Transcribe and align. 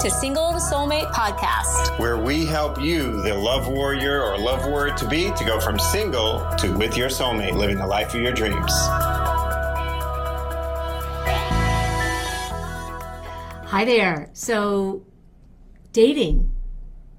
to 0.00 0.10
Single 0.10 0.54
Soulmate 0.54 1.12
podcast, 1.12 1.98
where 1.98 2.16
we 2.16 2.46
help 2.46 2.80
you, 2.80 3.20
the 3.20 3.34
love 3.34 3.68
warrior 3.68 4.22
or 4.22 4.38
love 4.38 4.64
warrior 4.64 4.94
to 4.94 5.06
be, 5.06 5.30
to 5.32 5.44
go 5.44 5.60
from 5.60 5.78
single 5.78 6.40
to 6.56 6.72
with 6.72 6.96
your 6.96 7.10
soulmate, 7.10 7.52
living 7.52 7.76
the 7.76 7.86
life 7.86 8.14
of 8.14 8.22
your 8.22 8.32
dreams. 8.32 8.72
Hi 13.66 13.84
there. 13.84 14.30
So, 14.32 15.04
dating, 15.92 16.50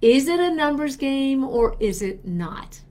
is 0.02 0.27
it 0.27 0.39
a 0.39 0.49
numbers 0.49 0.95
game 0.95 1.43
or 1.43 1.75
is 1.79 2.02
it 2.02 2.25
not? 2.25 2.81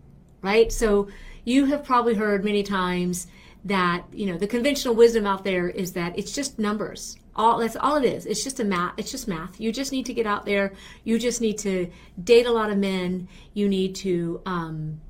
Right? 0.40 0.70
So, 0.70 1.08
you 1.44 1.64
have 1.64 1.82
probably 1.82 2.14
heard 2.14 2.44
many 2.44 2.62
times 2.62 3.26
that, 3.64 4.04
you 4.12 4.26
know, 4.26 4.38
the 4.38 4.46
conventional 4.46 4.94
wisdom 4.94 5.26
out 5.26 5.42
there 5.42 5.68
is 5.68 5.94
that 5.94 6.16
it's 6.16 6.30
just 6.30 6.60
numbers. 6.60 7.16
All 7.36 7.58
that's 7.58 7.76
all 7.76 7.96
it 7.96 8.04
is. 8.04 8.26
It's 8.26 8.42
just 8.42 8.60
a 8.60 8.64
math. 8.64 8.94
It's 8.96 9.10
just 9.10 9.28
math. 9.28 9.60
You 9.60 9.72
just 9.72 9.92
need 9.92 10.06
to 10.06 10.14
get 10.14 10.26
out 10.26 10.44
there. 10.44 10.72
You 11.04 11.18
just 11.18 11.40
need 11.40 11.58
to 11.58 11.90
date 12.22 12.46
a 12.46 12.52
lot 12.52 12.70
of 12.70 12.78
men. 12.78 13.28
You 13.54 13.68
need 13.68 13.94
to, 13.96 14.40
um, 14.46 15.00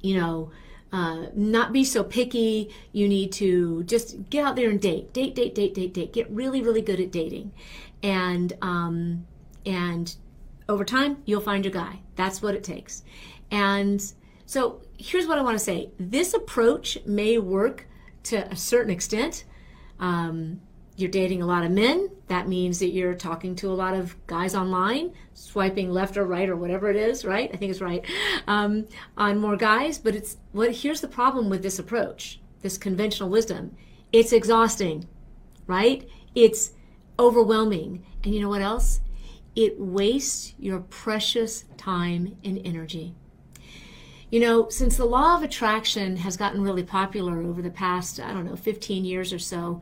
you 0.00 0.18
know, 0.20 0.50
uh, 0.94 1.26
not 1.34 1.72
be 1.72 1.82
so 1.84 2.04
picky. 2.04 2.70
You 2.92 3.08
need 3.08 3.32
to 3.32 3.82
just 3.82 4.30
get 4.30 4.44
out 4.44 4.54
there 4.54 4.70
and 4.70 4.80
date, 4.80 5.12
date, 5.12 5.34
date, 5.34 5.52
date, 5.52 5.74
date, 5.74 5.92
date. 5.92 6.12
Get 6.12 6.30
really, 6.30 6.62
really 6.62 6.82
good 6.82 7.00
at 7.00 7.10
dating, 7.10 7.50
and 8.00 8.52
um, 8.62 9.26
and 9.66 10.14
over 10.68 10.84
time 10.84 11.16
you'll 11.24 11.40
find 11.40 11.64
your 11.64 11.72
guy. 11.72 11.98
That's 12.14 12.40
what 12.40 12.54
it 12.54 12.62
takes. 12.62 13.02
And 13.50 14.00
so 14.46 14.82
here's 14.96 15.26
what 15.26 15.36
I 15.36 15.42
want 15.42 15.58
to 15.58 15.64
say: 15.64 15.90
this 15.98 16.32
approach 16.32 16.98
may 17.04 17.38
work 17.38 17.88
to 18.24 18.48
a 18.48 18.54
certain 18.54 18.92
extent. 18.92 19.44
Um, 19.98 20.60
you're 20.96 21.10
dating 21.10 21.42
a 21.42 21.46
lot 21.46 21.64
of 21.64 21.72
men. 21.72 22.08
That 22.28 22.48
means 22.48 22.78
that 22.78 22.90
you're 22.90 23.14
talking 23.14 23.56
to 23.56 23.68
a 23.68 23.74
lot 23.74 23.94
of 23.94 24.14
guys 24.26 24.54
online, 24.54 25.12
swiping 25.34 25.90
left 25.90 26.16
or 26.16 26.24
right 26.24 26.48
or 26.48 26.56
whatever 26.56 26.88
it 26.88 26.96
is, 26.96 27.24
right? 27.24 27.50
I 27.52 27.56
think 27.56 27.70
it's 27.70 27.80
right 27.80 28.04
um, 28.46 28.86
on 29.16 29.40
more 29.40 29.56
guys. 29.56 29.98
But 29.98 30.14
it's 30.14 30.36
what 30.52 30.70
here's 30.76 31.00
the 31.00 31.08
problem 31.08 31.50
with 31.50 31.62
this 31.62 31.78
approach, 31.78 32.40
this 32.62 32.78
conventional 32.78 33.28
wisdom. 33.28 33.76
It's 34.12 34.32
exhausting, 34.32 35.08
right? 35.66 36.08
It's 36.34 36.70
overwhelming, 37.18 38.04
and 38.22 38.34
you 38.34 38.40
know 38.40 38.48
what 38.48 38.62
else? 38.62 39.00
It 39.56 39.78
wastes 39.78 40.54
your 40.58 40.80
precious 40.80 41.64
time 41.76 42.36
and 42.44 42.60
energy. 42.64 43.14
You 44.30 44.40
know, 44.40 44.68
since 44.68 44.96
the 44.96 45.04
law 45.04 45.36
of 45.36 45.44
attraction 45.44 46.16
has 46.16 46.36
gotten 46.36 46.62
really 46.62 46.82
popular 46.82 47.40
over 47.42 47.62
the 47.62 47.70
past, 47.70 48.18
I 48.18 48.32
don't 48.32 48.44
know, 48.44 48.56
15 48.56 49.04
years 49.04 49.32
or 49.32 49.38
so, 49.38 49.80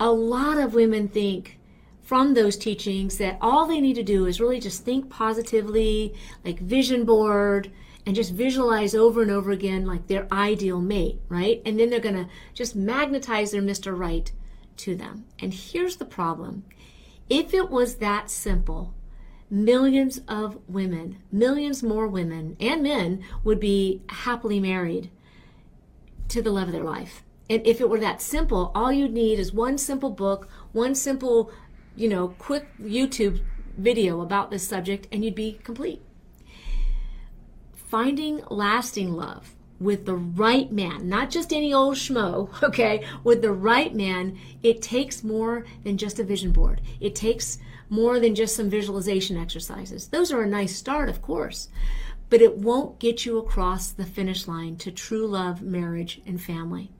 a 0.00 0.10
lot 0.10 0.58
of 0.58 0.74
women 0.74 1.08
think 1.08 1.58
from 2.00 2.34
those 2.34 2.56
teachings 2.56 3.18
that 3.18 3.36
all 3.40 3.66
they 3.66 3.80
need 3.80 3.94
to 3.94 4.02
do 4.02 4.26
is 4.26 4.40
really 4.40 4.60
just 4.60 4.84
think 4.84 5.10
positively, 5.10 6.14
like 6.44 6.58
vision 6.58 7.04
board, 7.04 7.70
and 8.06 8.16
just 8.16 8.32
visualize 8.32 8.94
over 8.94 9.20
and 9.20 9.30
over 9.30 9.50
again 9.50 9.84
like 9.84 10.06
their 10.06 10.26
ideal 10.32 10.80
mate, 10.80 11.20
right? 11.28 11.60
And 11.66 11.78
then 11.78 11.90
they're 11.90 12.00
going 12.00 12.14
to 12.14 12.28
just 12.54 12.74
magnetize 12.74 13.50
their 13.50 13.60
Mr. 13.60 13.96
Right 13.96 14.32
to 14.78 14.94
them. 14.94 15.26
And 15.38 15.52
here's 15.52 15.96
the 15.96 16.06
problem 16.06 16.64
if 17.28 17.52
it 17.52 17.68
was 17.68 17.96
that 17.96 18.30
simple, 18.30 18.94
millions 19.50 20.22
of 20.26 20.58
women, 20.66 21.18
millions 21.30 21.82
more 21.82 22.08
women 22.08 22.56
and 22.58 22.82
men 22.82 23.22
would 23.44 23.60
be 23.60 24.00
happily 24.08 24.60
married 24.60 25.10
to 26.28 26.40
the 26.40 26.50
love 26.50 26.68
of 26.68 26.72
their 26.72 26.82
life. 26.82 27.22
And 27.50 27.66
if 27.66 27.80
it 27.80 27.88
were 27.88 28.00
that 28.00 28.20
simple, 28.20 28.70
all 28.74 28.92
you'd 28.92 29.12
need 29.12 29.38
is 29.38 29.52
one 29.52 29.78
simple 29.78 30.10
book, 30.10 30.48
one 30.72 30.94
simple, 30.94 31.50
you 31.96 32.08
know, 32.08 32.28
quick 32.38 32.66
YouTube 32.80 33.40
video 33.76 34.20
about 34.20 34.50
this 34.50 34.66
subject, 34.66 35.08
and 35.10 35.24
you'd 35.24 35.34
be 35.34 35.58
complete. 35.64 36.02
Finding 37.74 38.42
lasting 38.50 39.12
love 39.12 39.54
with 39.80 40.04
the 40.04 40.16
right 40.16 40.70
man, 40.72 41.08
not 41.08 41.30
just 41.30 41.52
any 41.52 41.72
old 41.72 41.94
schmo, 41.94 42.50
okay, 42.62 43.04
with 43.24 43.40
the 43.40 43.52
right 43.52 43.94
man, 43.94 44.38
it 44.62 44.82
takes 44.82 45.24
more 45.24 45.64
than 45.84 45.96
just 45.96 46.18
a 46.18 46.24
vision 46.24 46.50
board. 46.50 46.80
It 47.00 47.14
takes 47.14 47.58
more 47.88 48.20
than 48.20 48.34
just 48.34 48.54
some 48.54 48.68
visualization 48.68 49.38
exercises. 49.38 50.08
Those 50.08 50.32
are 50.32 50.42
a 50.42 50.48
nice 50.48 50.76
start, 50.76 51.08
of 51.08 51.22
course, 51.22 51.68
but 52.28 52.42
it 52.42 52.58
won't 52.58 52.98
get 52.98 53.24
you 53.24 53.38
across 53.38 53.90
the 53.90 54.04
finish 54.04 54.46
line 54.46 54.76
to 54.76 54.90
true 54.90 55.26
love, 55.26 55.62
marriage, 55.62 56.20
and 56.26 56.42
family. 56.42 56.90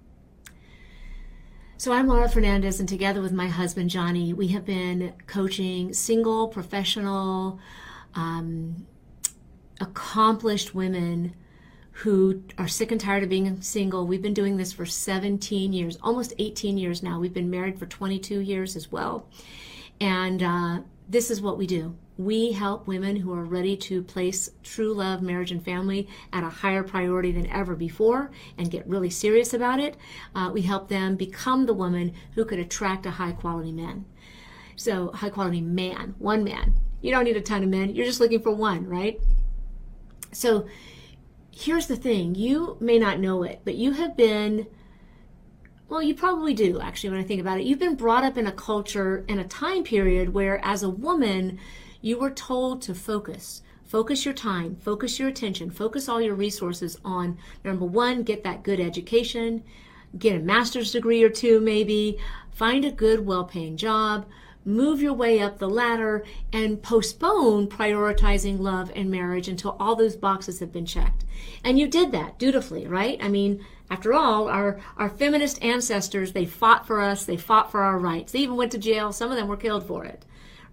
So 1.80 1.92
I'm 1.92 2.08
Lara 2.08 2.28
Fernandez, 2.28 2.80
and 2.80 2.88
together 2.88 3.22
with 3.22 3.30
my 3.30 3.46
husband 3.46 3.88
Johnny, 3.88 4.32
we 4.32 4.48
have 4.48 4.64
been 4.64 5.12
coaching 5.28 5.92
single, 5.92 6.48
professional, 6.48 7.60
um, 8.16 8.84
accomplished 9.80 10.74
women 10.74 11.36
who 11.92 12.42
are 12.58 12.66
sick 12.66 12.90
and 12.90 13.00
tired 13.00 13.22
of 13.22 13.28
being 13.28 13.60
single. 13.62 14.08
We've 14.08 14.20
been 14.20 14.34
doing 14.34 14.56
this 14.56 14.72
for 14.72 14.86
17 14.86 15.72
years, 15.72 15.96
almost 16.02 16.34
18 16.40 16.78
years 16.78 17.00
now. 17.00 17.20
We've 17.20 17.32
been 17.32 17.48
married 17.48 17.78
for 17.78 17.86
22 17.86 18.40
years 18.40 18.74
as 18.74 18.90
well. 18.90 19.28
And 20.00 20.42
uh, 20.42 20.80
this 21.08 21.30
is 21.30 21.40
what 21.40 21.56
we 21.56 21.66
do. 21.66 21.96
We 22.18 22.52
help 22.52 22.86
women 22.86 23.16
who 23.16 23.32
are 23.32 23.44
ready 23.44 23.76
to 23.76 24.02
place 24.02 24.50
true 24.62 24.92
love, 24.92 25.22
marriage, 25.22 25.52
and 25.52 25.64
family 25.64 26.08
at 26.32 26.44
a 26.44 26.48
higher 26.48 26.82
priority 26.82 27.32
than 27.32 27.46
ever 27.46 27.74
before 27.74 28.30
and 28.58 28.70
get 28.70 28.86
really 28.86 29.08
serious 29.08 29.54
about 29.54 29.80
it. 29.80 29.96
Uh, 30.34 30.50
we 30.52 30.62
help 30.62 30.88
them 30.88 31.16
become 31.16 31.64
the 31.64 31.74
woman 31.74 32.12
who 32.34 32.44
could 32.44 32.58
attract 32.58 33.06
a 33.06 33.12
high 33.12 33.32
quality 33.32 33.72
man. 33.72 34.04
So, 34.76 35.10
high 35.12 35.30
quality 35.30 35.60
man, 35.60 36.14
one 36.18 36.44
man. 36.44 36.74
You 37.00 37.10
don't 37.10 37.24
need 37.24 37.36
a 37.36 37.40
ton 37.40 37.62
of 37.62 37.68
men, 37.68 37.94
you're 37.94 38.06
just 38.06 38.20
looking 38.20 38.42
for 38.42 38.52
one, 38.52 38.86
right? 38.86 39.20
So, 40.32 40.66
here's 41.50 41.86
the 41.86 41.96
thing 41.96 42.34
you 42.34 42.76
may 42.80 42.98
not 42.98 43.18
know 43.18 43.44
it, 43.44 43.60
but 43.64 43.76
you 43.76 43.92
have 43.92 44.16
been 44.16 44.66
well, 45.88 46.02
you 46.02 46.14
probably 46.14 46.52
do, 46.52 46.80
actually, 46.80 47.10
when 47.10 47.20
I 47.20 47.24
think 47.24 47.40
about 47.40 47.58
it. 47.58 47.66
You've 47.66 47.78
been 47.78 47.96
brought 47.96 48.24
up 48.24 48.36
in 48.36 48.46
a 48.46 48.52
culture 48.52 49.24
and 49.28 49.40
a 49.40 49.44
time 49.44 49.84
period 49.84 50.34
where, 50.34 50.62
as 50.62 50.82
a 50.82 50.90
woman, 50.90 51.58
you 52.02 52.18
were 52.18 52.30
told 52.30 52.82
to 52.82 52.94
focus. 52.94 53.62
Focus 53.86 54.26
your 54.26 54.34
time, 54.34 54.76
focus 54.76 55.18
your 55.18 55.28
attention, 55.28 55.70
focus 55.70 56.06
all 56.06 56.20
your 56.20 56.34
resources 56.34 56.98
on 57.06 57.38
number 57.64 57.86
one, 57.86 58.22
get 58.22 58.44
that 58.44 58.62
good 58.62 58.80
education, 58.80 59.64
get 60.18 60.36
a 60.36 60.40
master's 60.40 60.92
degree 60.92 61.22
or 61.22 61.30
two, 61.30 61.58
maybe, 61.58 62.18
find 62.52 62.84
a 62.84 62.90
good, 62.90 63.24
well 63.24 63.44
paying 63.44 63.78
job, 63.78 64.26
move 64.68 65.02
your 65.02 65.14
way 65.14 65.40
up 65.40 65.58
the 65.58 65.68
ladder, 65.68 66.24
and 66.52 66.82
postpone 66.82 67.68
prioritizing 67.68 68.58
love 68.58 68.92
and 68.94 69.10
marriage 69.10 69.48
until 69.48 69.76
all 69.80 69.96
those 69.96 70.16
boxes 70.16 70.60
have 70.60 70.72
been 70.72 70.86
checked. 70.86 71.24
And 71.64 71.78
you 71.78 71.88
did 71.88 72.12
that 72.12 72.38
dutifully, 72.38 72.86
right? 72.86 73.18
I 73.20 73.28
mean, 73.28 73.64
after 73.90 74.12
all, 74.12 74.48
our, 74.48 74.78
our 74.96 75.08
feminist 75.08 75.62
ancestors, 75.64 76.32
they 76.32 76.44
fought 76.44 76.86
for 76.86 77.00
us, 77.00 77.24
they 77.24 77.36
fought 77.36 77.70
for 77.70 77.82
our 77.82 77.98
rights. 77.98 78.32
They 78.32 78.40
even 78.40 78.56
went 78.56 78.72
to 78.72 78.78
jail, 78.78 79.12
some 79.12 79.30
of 79.30 79.36
them 79.36 79.48
were 79.48 79.56
killed 79.56 79.86
for 79.86 80.04
it 80.04 80.24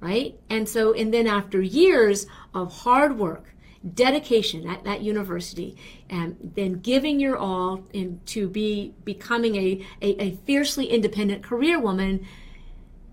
right? 0.01 0.37
And 0.49 0.67
so, 0.67 0.93
and 0.93 1.13
then 1.13 1.27
after 1.27 1.61
years 1.61 2.27
of 2.53 2.71
hard 2.71 3.17
work, 3.17 3.55
dedication 3.93 4.67
at 4.67 4.83
that 4.83 5.01
university, 5.01 5.77
and 6.09 6.35
then 6.55 6.73
giving 6.73 7.19
your 7.19 7.37
all 7.37 7.83
in, 7.93 8.19
to 8.25 8.47
be 8.47 8.93
becoming 9.03 9.55
a, 9.55 9.85
a, 10.01 10.23
a 10.23 10.31
fiercely 10.45 10.87
independent 10.87 11.43
career 11.43 11.79
woman, 11.79 12.25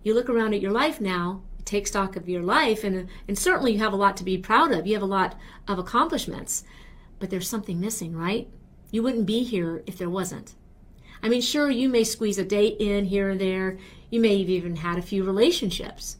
you 0.03 0.15
look 0.15 0.29
around 0.29 0.55
at 0.55 0.61
your 0.61 0.73
life 0.73 1.01
now, 1.01 1.43
take 1.65 1.87
stock 1.87 2.17
of 2.17 2.29
your 2.29 2.43
life, 2.43 2.85
and, 2.85 3.09
and 3.29 3.39
certainly 3.39 3.73
you 3.73 3.79
have 3.79 3.93
a 3.93 3.97
lot 3.97 4.17
to 4.17 4.25
be 4.25 4.39
proud 4.39 4.73
of. 4.73 4.87
You 4.87 4.95
have 4.95 5.03
a 5.03 5.07
lot 5.07 5.37
of 5.69 5.79
accomplishments, 5.79 6.65
but 7.19 7.31
there's 7.31 7.49
something 7.49 7.81
missing, 7.81 8.17
right? 8.17 8.49
You 8.91 9.03
wouldn't 9.03 9.27
be 9.27 9.43
here 9.45 9.83
if 9.87 9.97
there 9.97 10.11
wasn't. 10.11 10.55
I 11.23 11.29
mean, 11.29 11.41
sure, 11.41 11.71
you 11.71 11.89
may 11.89 12.05
squeeze 12.05 12.39
a 12.39 12.45
date 12.45 12.77
in 12.81 13.05
here 13.05 13.31
and 13.31 13.41
there. 13.41 13.79
You 14.11 14.21
may 14.21 14.41
have 14.41 14.51
even 14.51 14.77
had 14.77 14.99
a 14.99 15.03
few 15.03 15.23
relationships 15.23 16.17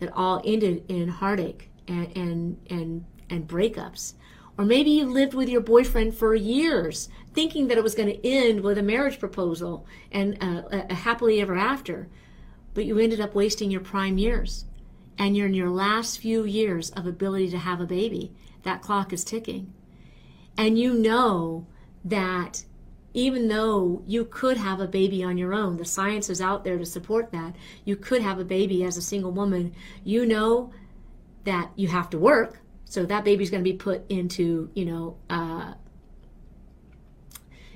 that 0.00 0.12
all 0.14 0.42
ended 0.44 0.84
in 0.88 1.08
heartache 1.08 1.70
and 1.86 2.16
and 2.16 2.56
and, 2.70 3.04
and 3.28 3.46
breakups. 3.46 4.14
Or 4.58 4.64
maybe 4.64 4.90
you 4.90 5.04
lived 5.04 5.34
with 5.34 5.50
your 5.50 5.60
boyfriend 5.60 6.14
for 6.14 6.34
years, 6.34 7.10
thinking 7.34 7.68
that 7.68 7.76
it 7.76 7.84
was 7.84 7.94
going 7.94 8.08
to 8.08 8.26
end 8.26 8.62
with 8.62 8.78
a 8.78 8.82
marriage 8.82 9.20
proposal 9.20 9.86
and 10.10 10.38
uh, 10.40 10.62
a, 10.72 10.86
a 10.90 10.94
happily 10.94 11.42
ever 11.42 11.56
after, 11.56 12.08
but 12.76 12.84
you 12.84 12.98
ended 12.98 13.22
up 13.22 13.34
wasting 13.34 13.70
your 13.70 13.80
prime 13.80 14.18
years, 14.18 14.66
and 15.16 15.34
you're 15.34 15.46
in 15.46 15.54
your 15.54 15.70
last 15.70 16.18
few 16.18 16.44
years 16.44 16.90
of 16.90 17.06
ability 17.06 17.48
to 17.48 17.56
have 17.56 17.80
a 17.80 17.86
baby. 17.86 18.32
That 18.64 18.82
clock 18.82 19.14
is 19.14 19.24
ticking, 19.24 19.72
and 20.58 20.78
you 20.78 20.92
know 20.92 21.66
that 22.04 22.66
even 23.14 23.48
though 23.48 24.02
you 24.06 24.26
could 24.26 24.58
have 24.58 24.78
a 24.78 24.86
baby 24.86 25.24
on 25.24 25.38
your 25.38 25.54
own, 25.54 25.78
the 25.78 25.86
science 25.86 26.28
is 26.28 26.42
out 26.42 26.64
there 26.64 26.76
to 26.76 26.84
support 26.84 27.32
that. 27.32 27.56
You 27.86 27.96
could 27.96 28.20
have 28.20 28.38
a 28.38 28.44
baby 28.44 28.84
as 28.84 28.98
a 28.98 29.02
single 29.02 29.32
woman. 29.32 29.74
You 30.04 30.26
know 30.26 30.70
that 31.44 31.70
you 31.76 31.88
have 31.88 32.10
to 32.10 32.18
work, 32.18 32.60
so 32.84 33.06
that 33.06 33.24
baby's 33.24 33.48
going 33.48 33.64
to 33.64 33.70
be 33.72 33.78
put 33.78 34.04
into, 34.10 34.70
you 34.74 34.84
know, 34.84 35.16
uh, 35.30 35.72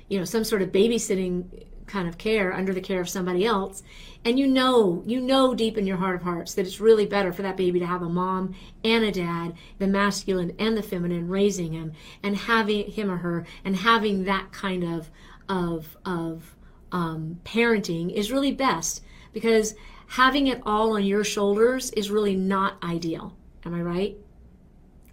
you 0.09 0.19
know, 0.19 0.25
some 0.25 0.43
sort 0.43 0.61
of 0.61 0.71
babysitting 0.71 1.65
kind 1.91 2.07
of 2.07 2.17
care 2.17 2.53
under 2.53 2.73
the 2.73 2.81
care 2.81 3.01
of 3.01 3.09
somebody 3.09 3.45
else. 3.45 3.83
And 4.23 4.39
you 4.39 4.47
know 4.47 5.03
you 5.05 5.19
know 5.19 5.53
deep 5.53 5.77
in 5.77 5.85
your 5.85 5.97
heart 5.97 6.15
of 6.15 6.21
hearts 6.23 6.53
that 6.53 6.65
it's 6.65 6.79
really 6.79 7.05
better 7.05 7.31
for 7.33 7.41
that 7.41 7.57
baby 7.57 7.79
to 7.79 7.85
have 7.85 8.01
a 8.01 8.09
mom 8.09 8.55
and 8.83 9.03
a 9.03 9.11
dad 9.11 9.53
the 9.79 9.87
masculine 9.87 10.55
and 10.59 10.77
the 10.77 10.83
feminine 10.83 11.27
raising 11.27 11.73
him 11.73 11.93
and 12.23 12.35
having 12.35 12.89
him 12.89 13.09
or 13.11 13.17
her 13.17 13.45
and 13.65 13.75
having 13.75 14.23
that 14.23 14.51
kind 14.51 14.83
of 14.83 15.09
of 15.49 15.97
of 16.05 16.55
um, 16.91 17.39
parenting 17.43 18.11
is 18.13 18.31
really 18.31 18.51
best. 18.51 19.03
Because 19.33 19.75
having 20.07 20.47
it 20.47 20.61
all 20.65 20.93
on 20.95 21.03
your 21.03 21.23
shoulders 21.23 21.89
is 21.91 22.11
really 22.11 22.35
not 22.35 22.77
ideal. 22.83 23.35
Am 23.65 23.73
i 23.73 23.81
right? 23.81 24.17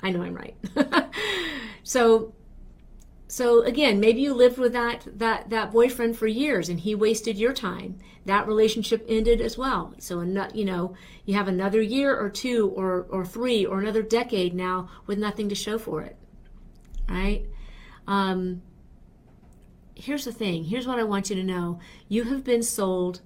I 0.02 0.10
know 0.10 0.22
i'm 0.22 0.34
right. 0.34 0.54
So 1.88 2.34
so 3.28 3.62
again 3.62 4.00
maybe 4.00 4.20
you 4.22 4.34
lived 4.34 4.58
with 4.58 4.72
that 4.72 5.06
that 5.06 5.50
that 5.50 5.70
boyfriend 5.70 6.16
for 6.16 6.26
years 6.26 6.68
and 6.68 6.80
he 6.80 6.94
wasted 6.94 7.38
your 7.38 7.52
time. 7.52 7.98
That 8.24 8.46
relationship 8.46 9.06
ended 9.08 9.40
as 9.40 9.56
well. 9.56 9.94
So 9.98 10.20
you 10.20 10.64
know 10.64 10.94
you 11.24 11.34
have 11.34 11.48
another 11.48 11.80
year 11.80 12.18
or 12.18 12.30
two 12.30 12.72
or 12.74 13.06
or 13.10 13.24
three 13.24 13.64
or 13.64 13.80
another 13.80 14.02
decade 14.02 14.54
now 14.54 14.88
with 15.06 15.18
nothing 15.18 15.48
to 15.48 15.54
show 15.54 15.78
for 15.78 16.02
it 16.02 16.16
right? 17.08 17.44
Um, 18.06 18.62
here's 19.94 20.24
the 20.24 20.32
thing. 20.32 20.64
Here's 20.64 20.86
what 20.86 20.98
i 20.98 21.04
want 21.04 21.30
you 21.30 21.36
to 21.36 21.42
know. 21.42 21.80
You 22.08 22.24
have 22.24 22.44
been 22.44 22.62
sold 22.62 23.20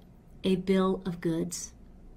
a 0.44 0.56
bill 0.56 1.02
of 1.04 1.20
goods. 1.20 1.72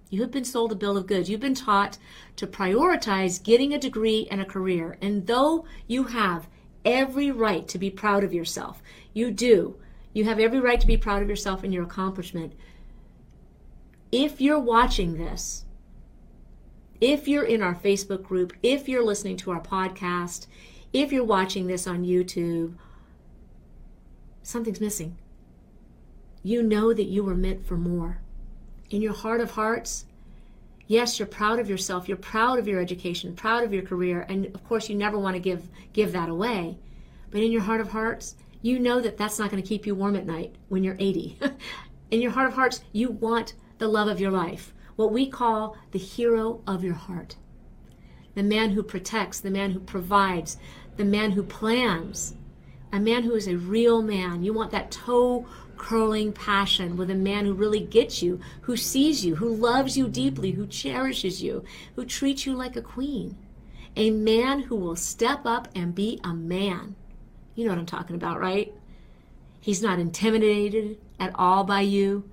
You 0.09 0.21
have 0.21 0.31
been 0.31 0.45
sold 0.45 0.71
a 0.71 0.75
bill 0.75 0.97
of 0.97 1.07
goods. 1.07 1.29
You've 1.29 1.39
been 1.39 1.55
taught 1.55 1.97
to 2.38 2.47
prioritize 2.47 3.43
getting 3.43 3.73
a 3.73 3.79
degree 3.79 4.27
and 4.31 4.39
a 4.39 4.45
career. 4.45 4.97
And 5.01 5.27
though 5.27 5.65
you 5.88 6.05
have 6.05 6.47
every 6.85 7.31
right 7.31 7.67
to 7.67 7.77
be 7.77 7.89
proud 7.89 8.23
of 8.23 8.33
yourself. 8.33 8.81
You 9.13 9.31
do. 9.31 9.77
You 10.13 10.23
have 10.25 10.39
every 10.39 10.59
right 10.59 10.79
to 10.79 10.87
be 10.87 10.95
proud 10.95 11.21
of 11.21 11.29
yourself 11.29 11.63
and 11.63 11.73
your 11.73 11.83
accomplishment. 11.83 12.53
If 14.11 14.39
you're 14.39 14.59
watching 14.59 15.17
this, 15.17 15.65
if 17.01 17.27
you're 17.27 17.43
in 17.43 17.61
our 17.61 17.75
Facebook 17.75 18.23
group, 18.23 18.53
if 18.63 18.87
you're 18.87 19.03
listening 19.03 19.35
to 19.37 19.51
our 19.51 19.59
podcast, 19.59 20.47
if 20.93 21.11
you're 21.11 21.25
watching 21.25 21.67
this 21.67 21.85
on 21.85 22.05
YouTube, 22.05 22.75
something's 24.41 24.79
missing. 24.79 25.17
You 26.43 26.63
know 26.63 26.93
that 26.93 27.05
you 27.05 27.23
were 27.23 27.35
meant 27.35 27.65
for 27.65 27.75
more. 27.75 28.21
In 28.89 29.01
your 29.01 29.13
heart 29.13 29.41
of 29.41 29.51
hearts, 29.51 30.05
yes, 30.87 31.19
you're 31.19 31.27
proud 31.27 31.59
of 31.59 31.69
yourself, 31.69 32.07
you're 32.07 32.17
proud 32.17 32.59
of 32.59 32.67
your 32.67 32.79
education, 32.79 33.35
proud 33.35 33.63
of 33.63 33.73
your 33.73 33.83
career, 33.83 34.25
and 34.29 34.45
of 34.53 34.63
course 34.63 34.89
you 34.89 34.95
never 34.95 35.17
want 35.17 35.35
to 35.35 35.39
give 35.39 35.67
give 35.93 36.11
that 36.11 36.29
away. 36.29 36.77
But 37.31 37.41
in 37.41 37.51
your 37.51 37.61
heart 37.61 37.81
of 37.81 37.89
hearts, 37.89 38.35
you 38.61 38.79
know 38.79 38.99
that 39.01 39.17
that's 39.17 39.39
not 39.39 39.51
going 39.51 39.61
to 39.61 39.67
keep 39.67 39.85
you 39.85 39.95
warm 39.95 40.15
at 40.15 40.25
night 40.25 40.55
when 40.69 40.83
you're 40.83 40.97
80. 40.99 41.39
in 42.11 42.21
your 42.21 42.31
heart 42.31 42.47
of 42.47 42.55
hearts, 42.55 42.81
you 42.91 43.11
want 43.11 43.53
the 43.77 43.87
love 43.87 44.07
of 44.07 44.19
your 44.19 44.31
life, 44.31 44.73
what 44.95 45.11
we 45.11 45.27
call 45.27 45.77
the 45.91 45.99
hero 45.99 46.61
of 46.65 46.83
your 46.83 46.93
heart. 46.93 47.35
The 48.35 48.43
man 48.43 48.71
who 48.71 48.83
protects, 48.83 49.39
the 49.39 49.51
man 49.51 49.71
who 49.71 49.79
provides, 49.79 50.57
the 50.97 51.05
man 51.05 51.31
who 51.31 51.43
plans, 51.43 52.35
a 52.95 53.00
man 53.00 53.24
who 53.24 53.36
is 53.36 53.47
a 53.47 53.57
real 53.57 54.01
man. 54.01 54.42
You 54.42 54.53
want 54.53 54.71
that 54.71 54.89
toe 54.89 55.45
curling 55.77 56.31
passion 56.31 56.95
with 56.95 57.09
a 57.09 57.15
man 57.15 57.45
who 57.45 57.53
really 57.53 57.81
gets 57.81 58.24
you, 58.24 58.39
who 58.62 58.77
sees 58.77 59.25
you, 59.25 59.36
who 59.36 59.50
loves 59.50 59.97
you 59.97 60.07
deeply, 60.07 60.51
who 60.51 60.65
cherishes 60.65 61.44
you, 61.44 61.65
who 61.95 62.06
treats 62.06 62.45
you 62.45 62.56
like 62.56 62.77
a 62.77 62.81
queen. 62.81 63.38
A 63.97 64.12
man 64.12 64.62
who 64.62 64.77
will 64.77 64.95
step 64.95 65.45
up 65.45 65.68
and 65.75 65.94
be 65.94 66.21
a 66.24 66.33
man. 66.33 66.95
You 67.53 67.65
know 67.65 67.71
what 67.71 67.80
I'm 67.80 67.86
talking 67.86 68.15
about, 68.15 68.39
right? 68.39 68.74
He's 69.59 69.81
not 69.81 70.00
intimidated 70.00 70.98
at 71.19 71.31
all 71.36 71.65
by 71.65 71.81
you. 71.81 72.30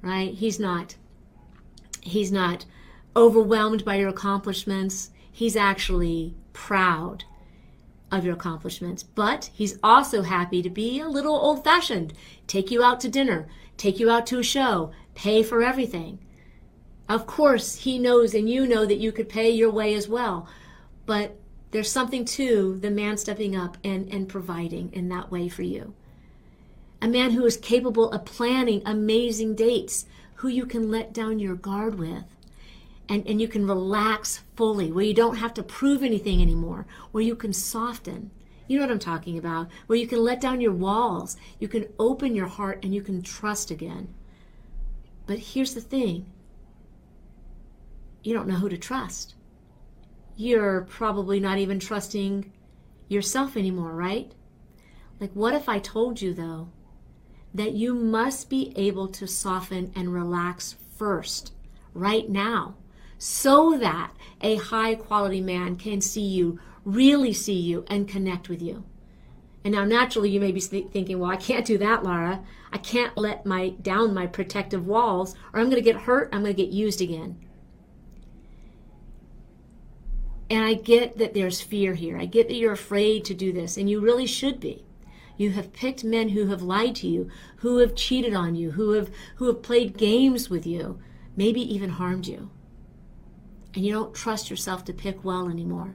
Right? 0.00 0.32
He's 0.32 0.58
not 0.58 0.96
he's 2.00 2.32
not 2.32 2.64
overwhelmed 3.14 3.84
by 3.84 3.96
your 3.96 4.08
accomplishments. 4.08 5.10
He's 5.30 5.56
actually 5.56 6.34
proud 6.52 7.24
of 8.10 8.24
your 8.24 8.34
accomplishments, 8.34 9.02
but 9.02 9.50
he's 9.52 9.78
also 9.82 10.22
happy 10.22 10.62
to 10.62 10.70
be 10.70 11.00
a 11.00 11.08
little 11.08 11.36
old 11.36 11.64
fashioned, 11.64 12.12
take 12.46 12.70
you 12.70 12.82
out 12.82 13.00
to 13.00 13.08
dinner, 13.08 13.48
take 13.76 14.00
you 14.00 14.10
out 14.10 14.26
to 14.26 14.38
a 14.38 14.42
show, 14.42 14.92
pay 15.14 15.42
for 15.42 15.62
everything. 15.62 16.18
Of 17.08 17.26
course, 17.26 17.76
he 17.76 17.98
knows 17.98 18.34
and 18.34 18.48
you 18.48 18.66
know 18.66 18.84
that 18.86 18.98
you 18.98 19.12
could 19.12 19.28
pay 19.28 19.50
your 19.50 19.70
way 19.70 19.94
as 19.94 20.08
well, 20.08 20.48
but 21.06 21.36
there's 21.70 21.90
something 21.90 22.24
to 22.24 22.78
the 22.78 22.90
man 22.90 23.16
stepping 23.16 23.54
up 23.54 23.76
and, 23.84 24.12
and 24.12 24.28
providing 24.28 24.92
in 24.92 25.08
that 25.08 25.30
way 25.30 25.48
for 25.48 25.62
you. 25.62 25.94
A 27.00 27.08
man 27.08 27.30
who 27.30 27.44
is 27.44 27.56
capable 27.56 28.10
of 28.10 28.24
planning 28.24 28.82
amazing 28.84 29.54
dates, 29.54 30.06
who 30.36 30.48
you 30.48 30.66
can 30.66 30.90
let 30.90 31.12
down 31.12 31.38
your 31.38 31.54
guard 31.54 31.98
with 31.98 32.24
and, 33.08 33.26
and 33.26 33.40
you 33.40 33.48
can 33.48 33.66
relax 33.66 34.42
fully, 34.54 34.92
where 34.92 35.04
you 35.04 35.14
don't 35.14 35.36
have 35.36 35.54
to 35.54 35.62
prove 35.62 36.02
anything 36.02 36.42
anymore, 36.42 36.86
where 37.10 37.24
you 37.24 37.34
can 37.34 37.52
soften. 37.52 38.30
You 38.66 38.78
know 38.78 38.84
what 38.84 38.92
I'm 38.92 38.98
talking 38.98 39.38
about? 39.38 39.68
Where 39.86 39.98
you 39.98 40.06
can 40.06 40.22
let 40.22 40.40
down 40.40 40.60
your 40.60 40.72
walls, 40.72 41.36
you 41.58 41.68
can 41.68 41.86
open 41.98 42.34
your 42.34 42.48
heart, 42.48 42.80
and 42.84 42.94
you 42.94 43.00
can 43.00 43.22
trust 43.22 43.70
again. 43.70 44.12
But 45.26 45.38
here's 45.38 45.74
the 45.74 45.80
thing 45.80 46.26
you 48.22 48.34
don't 48.34 48.48
know 48.48 48.56
who 48.56 48.68
to 48.68 48.76
trust. 48.76 49.34
You're 50.36 50.82
probably 50.82 51.40
not 51.40 51.58
even 51.58 51.80
trusting 51.80 52.52
yourself 53.08 53.56
anymore, 53.56 53.94
right? 53.94 54.32
Like, 55.18 55.32
what 55.32 55.54
if 55.54 55.68
I 55.68 55.78
told 55.78 56.20
you, 56.20 56.34
though, 56.34 56.68
that 57.54 57.72
you 57.72 57.94
must 57.94 58.50
be 58.50 58.72
able 58.76 59.08
to 59.08 59.26
soften 59.26 59.92
and 59.96 60.12
relax 60.12 60.76
first, 60.96 61.52
right 61.94 62.28
now? 62.28 62.76
So 63.18 63.76
that 63.78 64.12
a 64.40 64.56
high 64.56 64.94
quality 64.94 65.40
man 65.40 65.74
can 65.76 66.00
see 66.00 66.22
you, 66.22 66.58
really 66.84 67.32
see 67.32 67.58
you, 67.58 67.84
and 67.88 68.08
connect 68.08 68.48
with 68.48 68.62
you. 68.62 68.84
And 69.64 69.74
now, 69.74 69.84
naturally, 69.84 70.30
you 70.30 70.40
may 70.40 70.52
be 70.52 70.60
thinking, 70.60 71.18
well, 71.18 71.30
I 71.30 71.36
can't 71.36 71.66
do 71.66 71.76
that, 71.78 72.04
Lara. 72.04 72.44
I 72.72 72.78
can't 72.78 73.16
let 73.18 73.44
my 73.44 73.70
down 73.70 74.14
my 74.14 74.28
protective 74.28 74.86
walls, 74.86 75.34
or 75.52 75.58
I'm 75.58 75.68
going 75.68 75.82
to 75.82 75.92
get 75.92 76.02
hurt. 76.02 76.28
I'm 76.32 76.42
going 76.42 76.54
to 76.54 76.62
get 76.62 76.72
used 76.72 77.00
again. 77.00 77.44
And 80.48 80.64
I 80.64 80.74
get 80.74 81.18
that 81.18 81.34
there's 81.34 81.60
fear 81.60 81.94
here. 81.94 82.16
I 82.16 82.24
get 82.24 82.48
that 82.48 82.54
you're 82.54 82.72
afraid 82.72 83.24
to 83.26 83.34
do 83.34 83.52
this, 83.52 83.76
and 83.76 83.90
you 83.90 84.00
really 84.00 84.26
should 84.26 84.60
be. 84.60 84.84
You 85.36 85.50
have 85.50 85.72
picked 85.72 86.04
men 86.04 86.30
who 86.30 86.46
have 86.46 86.62
lied 86.62 86.94
to 86.96 87.08
you, 87.08 87.28
who 87.56 87.78
have 87.78 87.94
cheated 87.94 88.34
on 88.34 88.54
you, 88.54 88.70
who 88.72 88.92
have 88.92 89.10
who 89.36 89.46
have 89.46 89.62
played 89.62 89.98
games 89.98 90.48
with 90.48 90.66
you, 90.66 91.00
maybe 91.36 91.60
even 91.60 91.90
harmed 91.90 92.26
you 92.26 92.50
and 93.74 93.84
you 93.84 93.92
don't 93.92 94.14
trust 94.14 94.50
yourself 94.50 94.84
to 94.84 94.92
pick 94.92 95.24
well 95.24 95.48
anymore. 95.48 95.94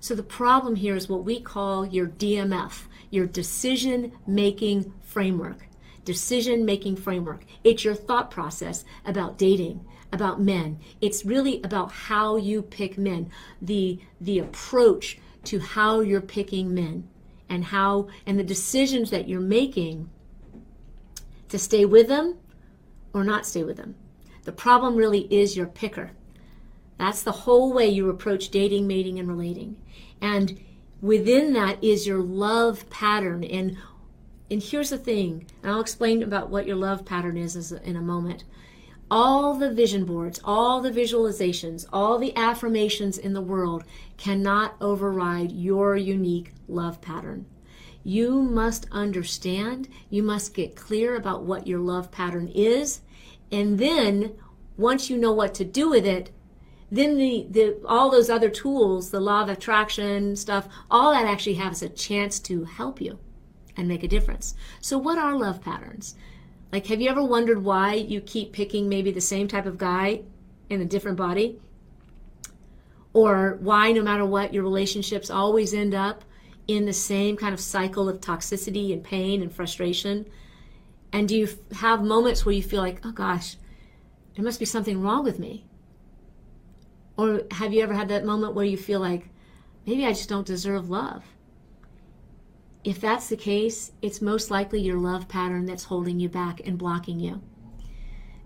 So 0.00 0.14
the 0.14 0.22
problem 0.22 0.76
here 0.76 0.96
is 0.96 1.08
what 1.08 1.24
we 1.24 1.40
call 1.40 1.86
your 1.86 2.08
DMF, 2.08 2.86
your 3.10 3.26
decision 3.26 4.12
making 4.26 4.92
framework. 5.00 5.68
Decision 6.04 6.64
making 6.64 6.96
framework. 6.96 7.44
It's 7.62 7.84
your 7.84 7.94
thought 7.94 8.30
process 8.30 8.84
about 9.04 9.38
dating, 9.38 9.86
about 10.12 10.40
men. 10.40 10.80
It's 11.00 11.24
really 11.24 11.62
about 11.62 11.92
how 11.92 12.36
you 12.36 12.62
pick 12.62 12.98
men, 12.98 13.30
the 13.60 14.00
the 14.20 14.40
approach 14.40 15.18
to 15.44 15.60
how 15.60 16.00
you're 16.00 16.20
picking 16.20 16.74
men 16.74 17.08
and 17.48 17.66
how 17.66 18.08
and 18.26 18.38
the 18.38 18.44
decisions 18.44 19.10
that 19.10 19.28
you're 19.28 19.40
making 19.40 20.10
to 21.48 21.58
stay 21.58 21.84
with 21.84 22.08
them 22.08 22.38
or 23.12 23.22
not 23.22 23.46
stay 23.46 23.62
with 23.62 23.76
them. 23.76 23.94
The 24.44 24.52
problem 24.52 24.96
really 24.96 25.32
is 25.32 25.56
your 25.56 25.66
picker. 25.66 26.12
That's 27.02 27.24
the 27.24 27.32
whole 27.32 27.72
way 27.72 27.88
you 27.88 28.08
approach 28.08 28.50
dating, 28.50 28.86
mating, 28.86 29.18
and 29.18 29.26
relating. 29.26 29.76
And 30.20 30.60
within 31.00 31.52
that 31.54 31.82
is 31.82 32.06
your 32.06 32.22
love 32.22 32.88
pattern. 32.90 33.42
And 33.42 33.76
and 34.48 34.62
here's 34.62 34.90
the 34.90 34.98
thing, 34.98 35.46
and 35.64 35.72
I'll 35.72 35.80
explain 35.80 36.22
about 36.22 36.48
what 36.48 36.64
your 36.64 36.76
love 36.76 37.04
pattern 37.04 37.36
is 37.36 37.72
in 37.72 37.96
a 37.96 38.00
moment. 38.00 38.44
All 39.10 39.54
the 39.54 39.72
vision 39.72 40.04
boards, 40.04 40.40
all 40.44 40.80
the 40.80 40.92
visualizations, 40.92 41.86
all 41.92 42.18
the 42.18 42.36
affirmations 42.36 43.18
in 43.18 43.32
the 43.32 43.40
world 43.40 43.82
cannot 44.16 44.76
override 44.80 45.50
your 45.50 45.96
unique 45.96 46.52
love 46.68 47.00
pattern. 47.00 47.46
You 48.04 48.42
must 48.42 48.86
understand, 48.92 49.88
you 50.08 50.22
must 50.22 50.54
get 50.54 50.76
clear 50.76 51.16
about 51.16 51.42
what 51.42 51.66
your 51.66 51.80
love 51.80 52.12
pattern 52.12 52.46
is, 52.54 53.00
and 53.50 53.80
then 53.80 54.36
once 54.76 55.10
you 55.10 55.16
know 55.18 55.32
what 55.32 55.52
to 55.54 55.64
do 55.64 55.90
with 55.90 56.06
it, 56.06 56.30
then 56.92 57.16
the, 57.16 57.46
the 57.48 57.80
all 57.86 58.10
those 58.10 58.28
other 58.28 58.50
tools, 58.50 59.10
the 59.10 59.18
law 59.18 59.42
of 59.42 59.48
attraction 59.48 60.36
stuff, 60.36 60.68
all 60.90 61.10
that 61.12 61.24
actually 61.24 61.54
has 61.54 61.82
a 61.82 61.88
chance 61.88 62.38
to 62.40 62.64
help 62.64 63.00
you 63.00 63.18
and 63.78 63.88
make 63.88 64.02
a 64.02 64.08
difference. 64.08 64.54
So 64.82 64.98
what 64.98 65.16
are 65.16 65.34
love 65.34 65.62
patterns? 65.62 66.16
Like 66.70 66.86
have 66.88 67.00
you 67.00 67.08
ever 67.08 67.24
wondered 67.24 67.64
why 67.64 67.94
you 67.94 68.20
keep 68.20 68.52
picking 68.52 68.90
maybe 68.90 69.10
the 69.10 69.22
same 69.22 69.48
type 69.48 69.64
of 69.64 69.78
guy 69.78 70.20
in 70.68 70.82
a 70.82 70.84
different 70.84 71.16
body? 71.16 71.58
Or 73.14 73.56
why 73.62 73.92
no 73.92 74.02
matter 74.02 74.26
what 74.26 74.52
your 74.52 74.62
relationships 74.62 75.30
always 75.30 75.72
end 75.72 75.94
up 75.94 76.24
in 76.68 76.84
the 76.84 76.92
same 76.92 77.38
kind 77.38 77.54
of 77.54 77.60
cycle 77.60 78.06
of 78.06 78.20
toxicity 78.20 78.92
and 78.92 79.02
pain 79.02 79.40
and 79.40 79.50
frustration? 79.50 80.26
And 81.10 81.26
do 81.26 81.38
you 81.38 81.48
have 81.72 82.02
moments 82.02 82.44
where 82.44 82.54
you 82.54 82.62
feel 82.62 82.82
like, 82.82 83.00
oh 83.02 83.12
gosh, 83.12 83.56
there 84.36 84.44
must 84.44 84.60
be 84.60 84.66
something 84.66 85.00
wrong 85.00 85.24
with 85.24 85.38
me? 85.38 85.64
Or 87.16 87.42
have 87.52 87.72
you 87.72 87.82
ever 87.82 87.94
had 87.94 88.08
that 88.08 88.24
moment 88.24 88.54
where 88.54 88.64
you 88.64 88.76
feel 88.76 89.00
like, 89.00 89.28
maybe 89.86 90.04
I 90.04 90.12
just 90.12 90.28
don't 90.28 90.46
deserve 90.46 90.90
love? 90.90 91.24
If 92.84 93.00
that's 93.00 93.28
the 93.28 93.36
case, 93.36 93.92
it's 94.02 94.20
most 94.20 94.50
likely 94.50 94.80
your 94.80 94.98
love 94.98 95.28
pattern 95.28 95.66
that's 95.66 95.84
holding 95.84 96.18
you 96.18 96.28
back 96.28 96.60
and 96.64 96.78
blocking 96.78 97.20
you. 97.20 97.42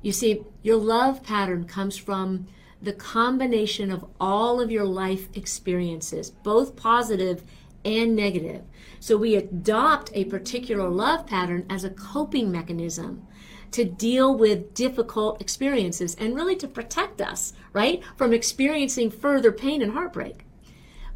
You 0.02 0.12
see, 0.12 0.44
your 0.62 0.76
love 0.76 1.22
pattern 1.22 1.64
comes 1.64 1.96
from 1.96 2.46
the 2.82 2.92
combination 2.92 3.90
of 3.90 4.04
all 4.20 4.60
of 4.60 4.70
your 4.70 4.84
life 4.84 5.28
experiences, 5.34 6.30
both 6.30 6.76
positive 6.76 7.42
and 7.84 8.14
negative. 8.14 8.62
So 9.00 9.16
we 9.16 9.36
adopt 9.36 10.10
a 10.12 10.24
particular 10.24 10.88
love 10.88 11.26
pattern 11.26 11.64
as 11.70 11.84
a 11.84 11.90
coping 11.90 12.52
mechanism 12.52 13.26
to 13.72 13.84
deal 13.84 14.36
with 14.36 14.74
difficult 14.74 15.40
experiences 15.40 16.14
and 16.16 16.34
really 16.34 16.56
to 16.56 16.68
protect 16.68 17.20
us, 17.20 17.52
right, 17.72 18.02
from 18.16 18.32
experiencing 18.32 19.10
further 19.10 19.52
pain 19.52 19.82
and 19.82 19.92
heartbreak. 19.92 20.46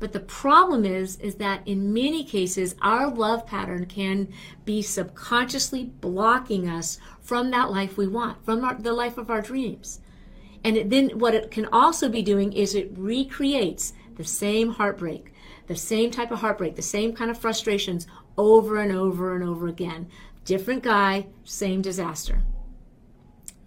But 0.00 0.12
the 0.12 0.20
problem 0.20 0.86
is 0.86 1.16
is 1.16 1.34
that 1.36 1.66
in 1.66 1.92
many 1.92 2.24
cases 2.24 2.74
our 2.80 3.08
love 3.08 3.46
pattern 3.46 3.84
can 3.84 4.32
be 4.64 4.80
subconsciously 4.80 5.84
blocking 5.84 6.68
us 6.68 6.98
from 7.20 7.50
that 7.50 7.70
life 7.70 7.98
we 7.98 8.08
want, 8.08 8.42
from 8.44 8.64
our, 8.64 8.74
the 8.74 8.94
life 8.94 9.18
of 9.18 9.30
our 9.30 9.42
dreams. 9.42 10.00
And 10.64 10.76
it, 10.76 10.90
then 10.90 11.18
what 11.18 11.34
it 11.34 11.50
can 11.50 11.66
also 11.66 12.08
be 12.08 12.22
doing 12.22 12.52
is 12.52 12.74
it 12.74 12.90
recreates 12.96 13.92
the 14.16 14.24
same 14.24 14.72
heartbreak, 14.72 15.32
the 15.66 15.76
same 15.76 16.10
type 16.10 16.30
of 16.30 16.40
heartbreak, 16.40 16.76
the 16.76 16.82
same 16.82 17.14
kind 17.14 17.30
of 17.30 17.38
frustrations 17.38 18.06
over 18.36 18.78
and 18.78 18.92
over 18.92 19.34
and 19.34 19.44
over 19.44 19.68
again. 19.68 20.08
Different 20.44 20.82
guy, 20.82 21.26
same 21.44 21.82
disaster. 21.82 22.42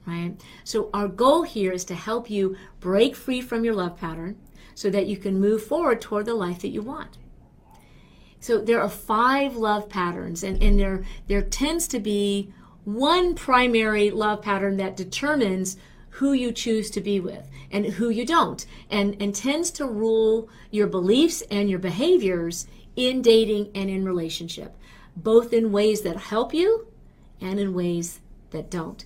Right? 0.05 0.35
So 0.63 0.89
our 0.93 1.07
goal 1.07 1.43
here 1.43 1.71
is 1.71 1.85
to 1.85 1.95
help 1.95 2.29
you 2.29 2.57
break 2.79 3.15
free 3.15 3.41
from 3.41 3.63
your 3.63 3.73
love 3.73 3.97
pattern 3.97 4.37
so 4.75 4.89
that 4.89 5.07
you 5.07 5.17
can 5.17 5.39
move 5.39 5.63
forward 5.63 6.01
toward 6.01 6.25
the 6.25 6.33
life 6.33 6.59
that 6.59 6.69
you 6.69 6.81
want. 6.81 7.17
So 8.39 8.59
there 8.59 8.81
are 8.81 8.89
five 8.89 9.55
love 9.55 9.87
patterns, 9.87 10.43
and, 10.43 10.61
and 10.61 10.77
there, 10.77 11.05
there 11.27 11.41
tends 11.41 11.87
to 11.89 11.99
be 11.99 12.51
one 12.83 13.35
primary 13.35 14.11
love 14.11 14.41
pattern 14.41 14.75
that 14.77 14.97
determines 14.97 15.77
who 16.09 16.33
you 16.33 16.51
choose 16.51 16.91
to 16.91 17.01
be 17.01 17.21
with 17.21 17.49
and 17.71 17.85
who 17.85 18.09
you 18.09 18.25
don't, 18.25 18.65
and, 18.89 19.15
and 19.21 19.33
tends 19.33 19.71
to 19.71 19.85
rule 19.85 20.49
your 20.71 20.87
beliefs 20.87 21.41
and 21.49 21.69
your 21.69 21.79
behaviors 21.79 22.67
in 22.97 23.21
dating 23.21 23.71
and 23.73 23.89
in 23.89 24.03
relationship, 24.03 24.77
both 25.15 25.53
in 25.53 25.71
ways 25.71 26.01
that 26.01 26.17
help 26.17 26.53
you 26.53 26.87
and 27.41 27.59
in 27.59 27.73
ways 27.73 28.19
that 28.51 28.69
don't, 28.69 29.05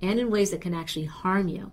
and 0.00 0.20
in 0.20 0.30
ways 0.30 0.50
that 0.50 0.60
can 0.60 0.74
actually 0.74 1.06
harm 1.06 1.48
you. 1.48 1.72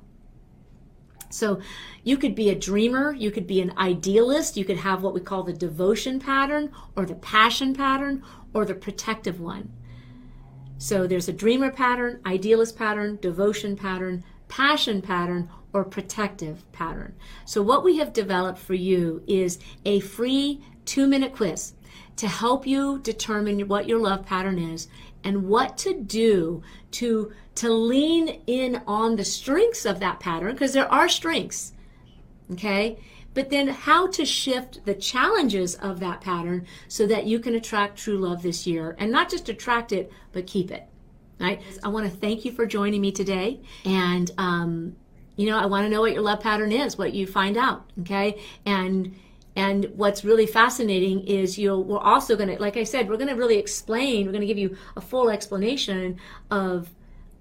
So 1.29 1.61
you 2.03 2.17
could 2.17 2.35
be 2.35 2.49
a 2.49 2.55
dreamer, 2.55 3.13
you 3.13 3.31
could 3.31 3.47
be 3.47 3.61
an 3.61 3.73
idealist, 3.77 4.57
you 4.57 4.65
could 4.65 4.77
have 4.77 5.01
what 5.01 5.13
we 5.13 5.21
call 5.21 5.43
the 5.43 5.53
devotion 5.53 6.19
pattern 6.19 6.71
or 6.95 7.05
the 7.05 7.15
passion 7.15 7.73
pattern 7.73 8.23
or 8.53 8.65
the 8.65 8.75
protective 8.75 9.39
one. 9.39 9.71
So 10.77 11.07
there's 11.07 11.29
a 11.29 11.33
dreamer 11.33 11.71
pattern, 11.71 12.19
idealist 12.25 12.75
pattern, 12.75 13.19
devotion 13.21 13.75
pattern, 13.75 14.23
passion 14.47 15.01
pattern, 15.01 15.49
or 15.73 15.85
protective 15.85 16.69
pattern. 16.73 17.15
So 17.45 17.61
what 17.61 17.83
we 17.83 17.97
have 17.97 18.11
developed 18.11 18.59
for 18.59 18.73
you 18.73 19.23
is 19.25 19.59
a 19.85 20.01
free 20.01 20.61
two 20.85 21.07
minute 21.07 21.33
quiz 21.33 21.73
to 22.17 22.27
help 22.27 22.67
you 22.67 22.99
determine 22.99 23.67
what 23.67 23.87
your 23.87 23.99
love 23.99 24.25
pattern 24.25 24.59
is 24.59 24.87
and 25.23 25.47
what 25.47 25.77
to 25.79 25.93
do 25.93 26.61
to 26.91 27.31
to 27.55 27.69
lean 27.69 28.41
in 28.47 28.81
on 28.87 29.15
the 29.15 29.25
strengths 29.25 29.85
of 29.85 29.99
that 29.99 30.19
pattern 30.19 30.53
because 30.53 30.73
there 30.73 30.91
are 30.91 31.09
strengths 31.09 31.73
okay? 32.51 32.97
But 33.33 33.49
then 33.49 33.69
how 33.69 34.07
to 34.07 34.25
shift 34.25 34.83
the 34.85 34.93
challenges 34.93 35.75
of 35.75 36.01
that 36.01 36.19
pattern 36.19 36.65
so 36.89 37.07
that 37.07 37.25
you 37.25 37.39
can 37.39 37.55
attract 37.55 37.97
true 37.97 38.17
love 38.17 38.41
this 38.41 38.67
year 38.67 38.95
and 38.99 39.09
not 39.09 39.29
just 39.29 39.47
attract 39.49 39.91
it 39.91 40.11
but 40.31 40.47
keep 40.47 40.71
it 40.71 40.87
right? 41.39 41.61
I 41.83 41.87
want 41.87 42.11
to 42.11 42.15
thank 42.15 42.45
you 42.45 42.51
for 42.51 42.65
joining 42.65 43.01
me 43.01 43.11
today 43.11 43.61
and 43.85 44.29
um, 44.37 44.95
you 45.37 45.49
know 45.49 45.57
i 45.57 45.65
want 45.65 45.85
to 45.85 45.89
know 45.89 46.01
what 46.01 46.11
your 46.11 46.21
love 46.21 46.41
pattern 46.41 46.71
is 46.71 46.97
what 46.97 47.13
you 47.13 47.25
find 47.25 47.57
out 47.57 47.89
okay? 48.01 48.41
And 48.65 49.15
and 49.55 49.85
what's 49.95 50.23
really 50.23 50.45
fascinating 50.45 51.25
is 51.27 51.57
you'll 51.57 51.83
we're 51.83 51.99
also 51.99 52.35
going 52.35 52.49
to 52.49 52.61
like 52.61 52.77
i 52.77 52.83
said 52.83 53.09
we're 53.09 53.17
going 53.17 53.27
to 53.27 53.35
really 53.35 53.57
explain 53.57 54.25
we're 54.25 54.31
going 54.31 54.41
to 54.41 54.47
give 54.47 54.57
you 54.57 54.75
a 54.95 55.01
full 55.01 55.29
explanation 55.29 56.17
of 56.49 56.89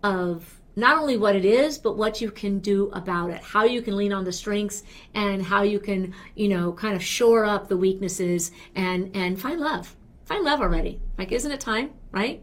of 0.02 0.60
not 0.76 0.98
only 0.98 1.16
what 1.16 1.36
it 1.36 1.44
is 1.44 1.78
but 1.78 1.96
what 1.96 2.20
you 2.20 2.30
can 2.30 2.58
do 2.58 2.90
about 2.92 3.30
it. 3.30 3.42
How 3.42 3.64
you 3.64 3.82
can 3.82 3.96
lean 3.96 4.12
on 4.12 4.24
the 4.24 4.32
strengths 4.32 4.82
and 5.14 5.42
how 5.42 5.62
you 5.62 5.80
can 5.80 6.14
you 6.34 6.48
know 6.48 6.72
kind 6.72 6.94
of 6.94 7.02
shore 7.02 7.44
up 7.44 7.68
the 7.68 7.76
weaknesses 7.76 8.52
and 8.74 9.14
and 9.14 9.40
find 9.40 9.60
love. 9.60 9.96
Find 10.24 10.44
love 10.44 10.60
already. 10.60 11.00
Like 11.18 11.32
isn't 11.32 11.52
it 11.52 11.60
time 11.60 11.90
right 12.12 12.42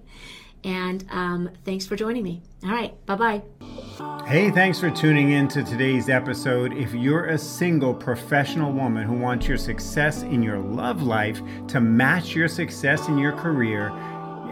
and 0.64 1.06
um, 1.10 1.50
thanks 1.66 1.86
for 1.86 1.96
joining 1.96 2.24
me 2.24 2.42
all 2.64 2.72
right 2.72 3.06
bye 3.06 3.16
bye 3.16 3.42
Hey, 4.28 4.52
thanks 4.52 4.80
for 4.80 4.92
tuning 4.92 5.32
in 5.32 5.48
to 5.50 5.64
today's 5.64 6.10
episode. 6.10 6.74
If 6.74 6.94
you're 6.94 7.26
a 7.26 7.38
single 7.38 7.94
professional 7.94 8.72
woman 8.74 9.08
who 9.08 9.18
wants 9.18 9.48
your 9.48 9.58
success 9.58 10.22
in 10.22 10.44
your 10.44 10.60
love 10.60 11.02
life 11.02 11.42
to 11.70 11.80
match 11.80 12.36
your 12.36 12.48
success 12.48 13.08
in 13.08 13.18
your 13.18 13.32
career, 13.32 13.90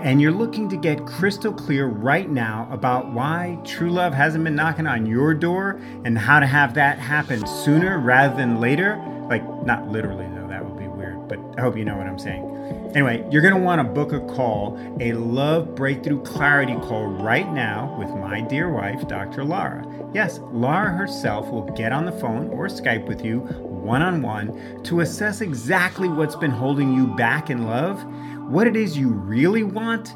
and 0.01 0.21
you're 0.21 0.31
looking 0.31 0.69
to 0.69 0.77
get 0.77 1.05
crystal 1.05 1.51
clear 1.53 1.87
right 1.87 2.29
now 2.29 2.67
about 2.71 3.11
why 3.11 3.59
true 3.65 3.91
love 3.91 4.13
hasn't 4.13 4.43
been 4.43 4.55
knocking 4.55 4.87
on 4.87 5.05
your 5.05 5.33
door 5.33 5.79
and 6.05 6.17
how 6.17 6.39
to 6.39 6.47
have 6.47 6.73
that 6.75 6.97
happen 6.97 7.45
sooner 7.45 7.99
rather 7.99 8.35
than 8.35 8.59
later, 8.61 8.97
like 9.29 9.43
not 9.65 9.87
literally 9.89 10.25
though, 10.35 10.47
that 10.47 10.63
would 10.65 10.79
be 10.79 10.87
weird, 10.87 11.27
but 11.27 11.39
I 11.57 11.61
hope 11.61 11.77
you 11.77 11.85
know 11.85 11.97
what 11.97 12.07
I'm 12.07 12.19
saying. 12.19 12.54
Anyway, 12.93 13.27
you're 13.31 13.41
going 13.41 13.53
to 13.53 13.59
want 13.59 13.79
to 13.79 13.83
book 13.83 14.13
a 14.13 14.19
call, 14.33 14.77
a 14.99 15.13
love 15.13 15.75
breakthrough 15.75 16.21
clarity 16.23 16.75
call 16.75 17.07
right 17.07 17.51
now 17.51 17.95
with 17.97 18.09
my 18.09 18.41
dear 18.41 18.69
wife, 18.69 19.07
Dr. 19.07 19.43
Lara. 19.43 19.85
Yes, 20.13 20.39
Lara 20.51 20.91
herself 20.91 21.49
will 21.49 21.63
get 21.73 21.91
on 21.91 22.05
the 22.05 22.11
phone 22.11 22.47
or 22.49 22.67
Skype 22.67 23.07
with 23.07 23.23
you 23.23 23.39
one 23.39 24.01
on 24.01 24.21
one 24.21 24.83
to 24.83 25.01
assess 25.01 25.41
exactly 25.41 26.09
what's 26.09 26.35
been 26.35 26.51
holding 26.51 26.93
you 26.93 27.07
back 27.15 27.49
in 27.49 27.65
love, 27.65 28.03
what 28.49 28.67
it 28.67 28.75
is 28.75 28.97
you 28.97 29.09
really 29.09 29.63
want, 29.63 30.15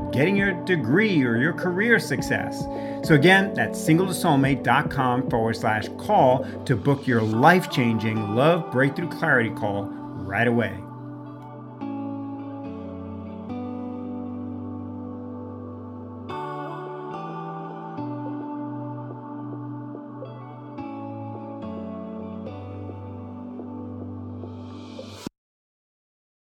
getting 0.11 0.35
your 0.35 0.53
degree 0.65 1.23
or 1.23 1.37
your 1.37 1.53
career 1.53 1.99
success. 1.99 2.61
So, 3.03 3.15
again, 3.15 3.53
that's 3.53 3.79
singletosoulmate.com 3.79 5.29
forward 5.29 5.55
slash 5.55 5.87
call 5.97 6.45
to 6.65 6.75
book 6.75 7.07
your 7.07 7.21
life 7.21 7.69
changing 7.69 8.35
love 8.35 8.71
breakthrough 8.71 9.09
clarity 9.09 9.49
call 9.51 9.85
right 9.85 10.47
away. 10.47 10.77